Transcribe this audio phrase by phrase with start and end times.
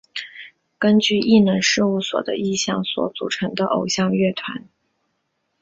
[0.79, 4.67] 根据艺能事务所的意向所组成的偶像乐团。